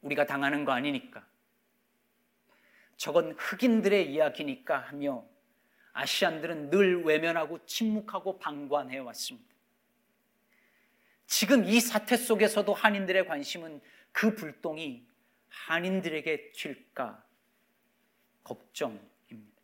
우리가 0.02 0.26
당하는 0.26 0.66
거 0.66 0.72
아니니까. 0.72 1.26
저건 2.98 3.34
흑인들의 3.34 4.12
이야기니까 4.12 4.80
하며 4.80 5.26
아시안들은 5.94 6.70
늘 6.70 7.04
외면하고 7.04 7.66
침묵하고 7.66 8.40
방관해 8.40 8.98
왔습니다. 9.00 9.56
지금 11.26 11.66
이 11.66 11.80
사태 11.80 12.16
속에서도 12.16 12.74
한인들의 12.74 13.28
관심은 13.28 13.82
그 14.12 14.34
불똥이 14.34 15.06
한인들에게 15.50 16.52
튈까 16.52 17.24
걱정입니다. 18.44 19.58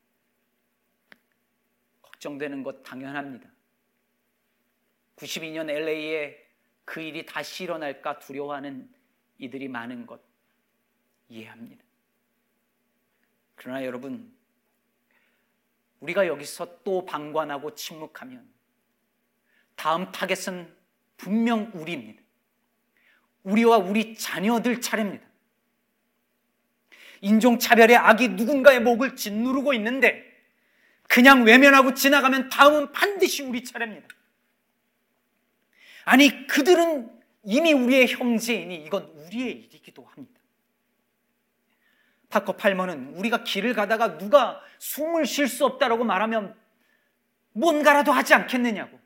걱정되는 2.02 2.64
것 2.64 2.84
당연합니다. 2.84 3.50
92년 5.16 5.70
LA에 5.70 6.38
그 6.86 7.02
일이 7.02 7.26
다시 7.26 7.64
일어날까 7.64 8.20
두려워하는 8.20 8.94
이들이 9.38 9.68
많은 9.68 10.06
것 10.06 10.22
이해합니다. 11.30 11.84
그러나 13.56 13.86
여러분, 13.86 14.34
우리가 16.00 16.28
여기서 16.28 16.84
또 16.84 17.06
방관하고 17.06 17.76
침묵하면 17.76 18.48
다음 19.76 20.12
타겟은 20.12 20.76
분명 21.18 21.72
우리입니다. 21.74 22.22
우리와 23.44 23.78
우리 23.78 24.16
자녀들 24.16 24.82
차례입니다. 24.82 25.26
인종차별의 27.22 27.96
악이 27.96 28.30
누군가의 28.30 28.82
목을 28.82 29.16
짓누르고 29.16 29.74
있는데 29.76 30.30
그냥 31.08 31.44
외면하고 31.44 31.94
지나가면 31.94 32.50
다음은 32.50 32.92
반드시 32.92 33.44
우리 33.44 33.64
차례입니다. 33.64 34.08
아니, 36.06 36.48
그들은 36.48 37.23
이미 37.44 37.74
우리의 37.74 38.08
형제이니 38.08 38.84
이건 38.86 39.04
우리의 39.04 39.52
일이기도 39.52 40.06
합니다. 40.06 40.40
타커 42.30 42.54
팔머는 42.54 43.14
우리가 43.16 43.44
길을 43.44 43.74
가다가 43.74 44.18
누가 44.18 44.60
숨을 44.80 45.26
쉴 45.26 45.48
수 45.48 45.66
없다라고 45.66 46.04
말하면 46.04 46.56
뭔가라도 47.52 48.12
하지 48.12 48.34
않겠느냐고 48.34 49.00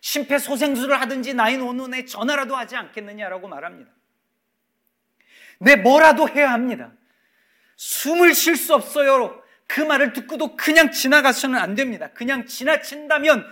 심폐소생술을 0.00 1.00
하든지 1.00 1.34
911에 1.34 2.06
전화라도 2.06 2.56
하지 2.56 2.76
않겠느냐라고 2.76 3.48
말합니다. 3.48 3.90
네, 5.58 5.76
뭐라도 5.76 6.28
해야 6.28 6.52
합니다. 6.52 6.92
숨을 7.76 8.34
쉴 8.34 8.56
수 8.56 8.74
없어요. 8.74 9.42
그 9.66 9.80
말을 9.80 10.12
듣고도 10.12 10.56
그냥 10.56 10.90
지나가서는 10.92 11.58
안 11.58 11.74
됩니다. 11.74 12.10
그냥 12.12 12.46
지나친다면 12.46 13.46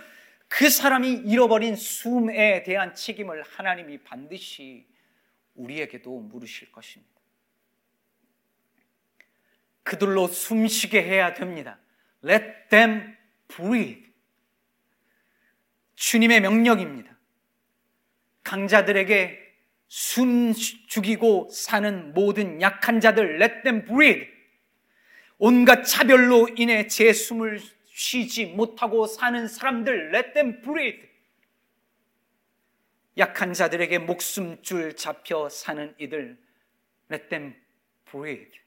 그 0.47 0.69
사람이 0.69 1.23
잃어버린 1.25 1.75
숨에 1.75 2.63
대한 2.63 2.93
책임을 2.93 3.43
하나님이 3.43 3.99
반드시 3.99 4.87
우리에게도 5.55 6.19
물으실 6.19 6.71
것입니다. 6.71 7.13
그들로 9.83 10.27
숨쉬게 10.27 11.03
해야 11.03 11.33
됩니다. 11.33 11.79
Let 12.23 12.69
them 12.69 13.15
breathe. 13.47 14.11
주님의 15.95 16.41
명령입니다. 16.41 17.15
강자들에게 18.43 19.39
숨 19.87 20.53
죽이고 20.53 21.49
사는 21.51 22.13
모든 22.13 22.61
약한 22.61 22.99
자들 22.99 23.41
let 23.41 23.63
them 23.63 23.85
breathe. 23.85 24.27
온갖 25.37 25.83
차별로 25.83 26.49
인해 26.55 26.87
제 26.87 27.13
숨을 27.13 27.59
쉬지 27.95 28.45
못하고 28.47 29.07
사는 29.07 29.47
사람들 29.47 30.13
let 30.13 30.33
them 30.33 30.61
breathe. 30.61 31.07
약한 33.17 33.53
자들에게 33.53 33.99
목숨줄 33.99 34.97
잡혀 34.97 35.47
사는 35.47 35.95
이들 35.97 36.37
let 37.09 37.29
them 37.29 37.55
breathe. 38.03 38.59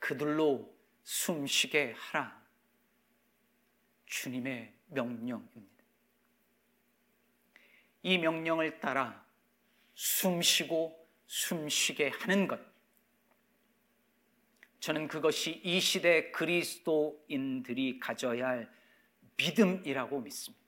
그들로 0.00 0.76
숨쉬게 1.04 1.94
하라. 1.96 2.42
주님의 4.06 4.72
명령입니다. 4.88 5.84
이 8.02 8.18
명령을 8.18 8.80
따라 8.80 9.24
숨쉬고 9.94 11.08
숨쉬게 11.28 12.08
하는 12.08 12.48
것. 12.48 12.60
저는 14.80 15.08
그것이 15.08 15.60
이 15.64 15.80
시대 15.80 16.30
그리스도인들이 16.30 17.98
가져야 17.98 18.48
할 18.48 18.70
믿음이라고 19.36 20.20
믿습니다. 20.20 20.64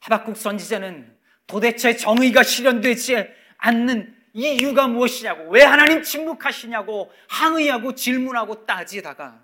하박국 0.00 0.36
선지자는 0.36 1.18
도대체 1.46 1.96
정의가 1.96 2.42
실현되지 2.42 3.16
않는 3.58 4.14
이유가 4.32 4.86
무엇이냐고, 4.86 5.50
왜 5.50 5.62
하나님 5.62 6.02
침묵하시냐고 6.02 7.10
항의하고 7.28 7.94
질문하고 7.94 8.66
따지다가 8.66 9.42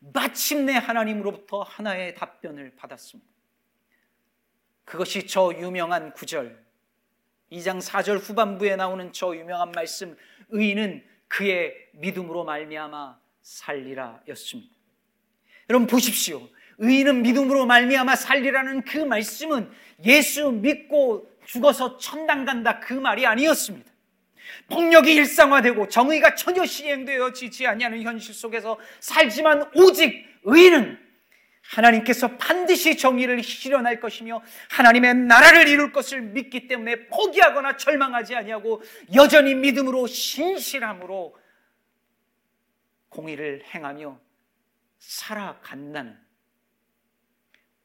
마침내 0.00 0.74
하나님으로부터 0.74 1.62
하나의 1.62 2.14
답변을 2.14 2.74
받았습니다. 2.76 3.30
그것이 4.84 5.26
저 5.26 5.52
유명한 5.58 6.12
구절, 6.12 6.64
2장 7.52 7.80
4절 7.80 8.18
후반부에 8.20 8.76
나오는 8.76 9.12
저 9.12 9.34
유명한 9.36 9.70
말씀, 9.72 10.16
의인은 10.50 11.04
그의 11.28 11.74
믿음으로 11.92 12.44
말미암아 12.44 13.18
살리라였습니다. 13.42 14.74
여러분 15.70 15.86
보십시오. 15.86 16.48
의인은 16.78 17.22
믿음으로 17.22 17.66
말미암아 17.66 18.16
살리라는 18.16 18.84
그 18.84 18.98
말씀은 18.98 19.70
예수 20.04 20.50
믿고 20.50 21.28
죽어서 21.44 21.98
천당 21.98 22.44
간다 22.44 22.78
그 22.80 22.94
말이 22.94 23.26
아니었습니다. 23.26 23.90
폭력이 24.70 25.14
일상화되고 25.14 25.88
정의가 25.88 26.34
전혀 26.34 26.64
시행되어지지 26.64 27.66
아니하는 27.66 28.02
현실 28.02 28.34
속에서 28.34 28.78
살지만 29.00 29.70
오직 29.74 30.26
의인은 30.44 31.07
하나님께서 31.68 32.36
반드시 32.38 32.96
정의를 32.96 33.42
실현할 33.42 34.00
것이며 34.00 34.42
하나님의 34.70 35.14
나라를 35.14 35.68
이룰 35.68 35.92
것을 35.92 36.22
믿기 36.22 36.66
때문에 36.66 37.06
포기하거나 37.08 37.76
절망하지 37.76 38.34
아니하고 38.34 38.82
여전히 39.14 39.54
믿음으로 39.54 40.06
신실함으로 40.06 41.36
공의를 43.10 43.64
행하며 43.74 44.18
살아간다는 44.98 46.18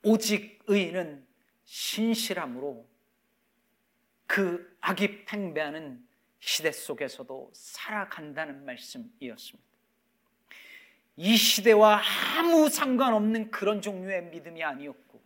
오직 0.04 0.60
의인은 0.68 1.26
신실함으로 1.66 2.88
그 4.28 4.78
악이 4.82 5.26
팽배하는 5.26 6.06
시대 6.40 6.72
속에서도 6.72 7.52
살아간다는 7.54 8.66
말씀이었습니다. 8.66 9.73
이 11.16 11.38
시대와 11.38 12.02
아무 12.38 12.70
상관없는 12.70 13.52
그런 13.52 13.82
종류의 13.82 14.26
믿음이 14.26 14.64
아니었고 14.64 15.22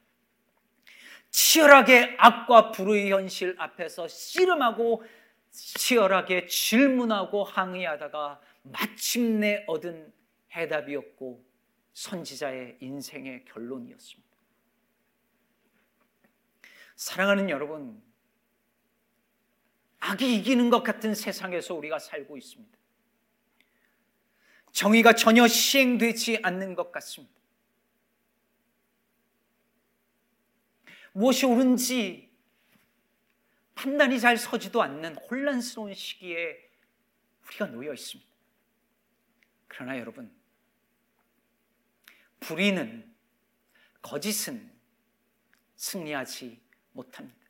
치열하게 1.29 2.15
악과 2.17 2.71
불의 2.71 3.11
현실 3.11 3.55
앞에서 3.57 4.07
씨름하고 4.07 5.03
치열하게 5.51 6.47
질문하고 6.47 7.43
항의하다가 7.43 8.41
마침내 8.63 9.63
얻은 9.67 10.13
해답이었고 10.55 11.43
선지자의 11.93 12.77
인생의 12.79 13.45
결론이었습니다. 13.45 14.27
사랑하는 16.95 17.49
여러분, 17.49 18.01
악이 19.99 20.35
이기는 20.35 20.69
것 20.69 20.83
같은 20.83 21.13
세상에서 21.13 21.75
우리가 21.75 21.99
살고 21.99 22.37
있습니다. 22.37 22.76
정의가 24.77 25.13
전혀 25.13 25.47
시행되지 25.47 26.37
않는 26.43 26.75
것 26.75 26.91
같습니다. 26.91 27.33
무엇이 31.13 31.47
옳은지 31.47 32.31
판단이 33.73 34.19
잘 34.19 34.37
서지도 34.37 34.83
않는 34.83 35.15
혼란스러운 35.15 35.95
시기에 35.95 36.69
우리가 37.47 37.65
놓여 37.65 37.91
있습니다. 37.91 38.31
그러나 39.67 39.97
여러분, 39.97 40.31
불의는, 42.39 43.11
거짓은 44.03 44.71
승리하지 45.75 46.61
못합니다. 46.91 47.47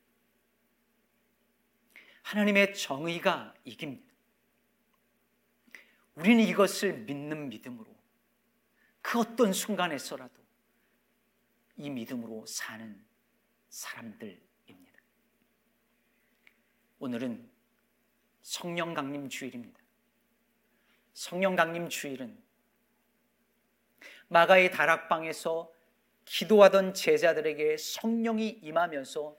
하나님의 2.22 2.74
정의가 2.74 3.54
이깁니다. 3.66 4.07
우리는 6.18 6.44
이것을 6.44 6.94
믿는 6.94 7.50
믿음으로 7.50 7.96
그 9.04 9.20
어떤 9.20 9.54
순간에서라도 9.54 10.34
이 11.76 11.92
믿음으로 11.92 12.44
사는 12.48 13.06
사람들입니다. 13.70 15.00
오늘은 16.98 17.48
성령 18.42 18.96
강림 18.96 19.30
주일입니다. 19.30 19.80
성령 21.14 21.56
강림 21.56 21.88
주일은 21.88 22.36
마가의 24.30 24.72
다락방에서 24.72 25.72
기도하던 26.26 26.96
제자들에게 26.96 27.78
성령이 27.78 28.60
임하면서 28.64 29.38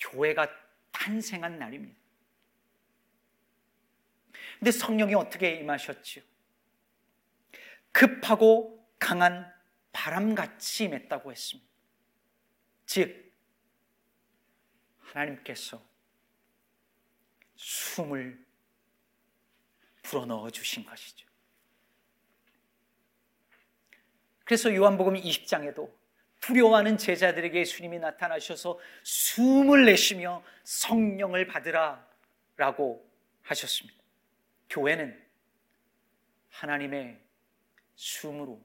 교회가 0.00 0.48
탄생한 0.90 1.60
날입니다. 1.60 2.05
근데 4.58 4.70
성령이 4.70 5.14
어떻게 5.14 5.56
임하셨지요? 5.56 6.24
급하고 7.92 8.86
강한 8.98 9.52
바람같이 9.92 10.84
임했다고 10.84 11.30
했습니다. 11.30 11.70
즉, 12.86 13.32
하나님께서 15.00 15.82
숨을 17.56 18.44
불어넣어 20.02 20.50
주신 20.50 20.84
것이죠. 20.84 21.26
그래서 24.44 24.72
요한복음 24.72 25.14
20장에도 25.14 25.90
두려워하는 26.40 26.98
제자들에게 26.98 27.58
예수님이 27.58 27.98
나타나셔서 27.98 28.78
숨을 29.02 29.86
내쉬며 29.86 30.44
성령을 30.62 31.48
받으라 31.48 32.06
라고 32.56 33.04
하셨습니다. 33.42 33.95
교회는 34.76 35.18
하나님의 36.50 37.18
숨으로 37.94 38.62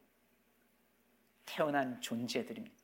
태어난 1.46 2.02
존재들입니다. 2.02 2.76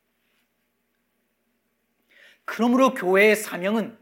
그러므로 2.46 2.94
교회의 2.94 3.36
사명은 3.36 4.00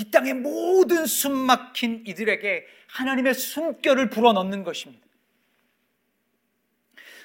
이 0.00 0.10
땅의 0.10 0.34
모든 0.34 1.06
숨 1.06 1.32
막힌 1.32 2.04
이들에게 2.08 2.66
하나님의 2.88 3.34
숨결을 3.34 4.10
불어넣는 4.10 4.64
것입니다. 4.64 5.06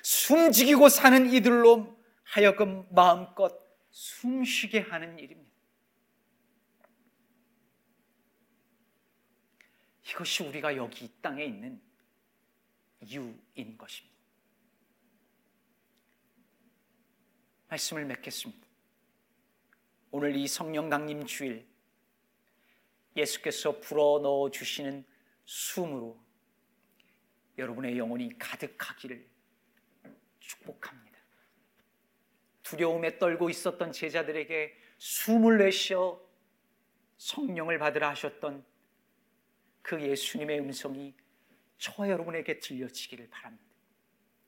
숨지기고 0.03 0.89
사는 0.89 1.31
이들로 1.33 1.97
하여금 2.23 2.85
마음껏 2.91 3.59
숨쉬게 3.89 4.81
하는 4.81 5.17
일입니다. 5.17 5.42
이것이 10.13 10.43
우리가 10.43 10.75
여기 10.77 11.05
이 11.05 11.11
땅에 11.21 11.43
있는 11.43 11.81
이유인 13.01 13.77
것입니다. 13.77 14.15
말씀을 17.67 18.05
맺겠습니다. 18.05 18.67
오늘 20.11 20.35
이 20.35 20.47
성령 20.47 20.89
강림 20.89 21.25
주일 21.25 21.67
예수께서 23.15 23.79
불어 23.79 24.19
넣어 24.21 24.51
주시는 24.51 25.03
숨으로 25.45 26.23
여러분의 27.57 27.97
영혼이 27.97 28.37
가득하기를 28.37 29.27
축복합니다. 30.39 31.17
두려움에 32.61 33.17
떨고 33.17 33.49
있었던 33.49 33.91
제자들에게 33.91 34.77
숨을 34.99 35.57
내쉬어 35.57 36.21
성령을 37.17 37.79
받으라 37.79 38.11
하셨던 38.11 38.72
그 39.83 40.01
예수님의 40.01 40.59
음성이 40.61 41.13
저와 41.77 42.09
여러분에게 42.09 42.59
들려지기를 42.59 43.29
바랍니다. 43.29 43.65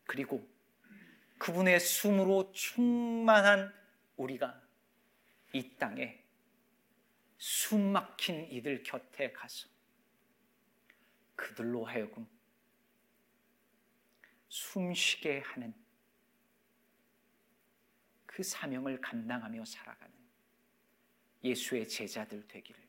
그리고 0.06 0.48
그분의 1.38 1.80
숨으로 1.80 2.52
충만한 2.54 3.72
우리가 4.16 4.64
이 5.54 5.76
땅에 5.78 6.24
숨 7.38 7.92
막힌 7.92 8.50
이들 8.50 8.82
곁에 8.84 9.32
가서 9.34 9.68
그들로 11.36 11.84
하여금 11.84 12.26
숨쉬게 14.48 15.40
하는 15.40 15.74
그 18.26 18.42
사명을 18.42 19.02
감당하며 19.02 19.66
살아가는 19.66 20.16
예수의 21.44 21.90
제자들 21.90 22.48
되기를 22.48 22.85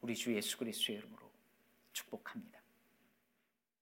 우리 0.00 0.14
주 0.14 0.34
예수 0.34 0.56
그리스도의 0.58 0.98
이름으로 0.98 1.30
축복합니다. 1.92 2.55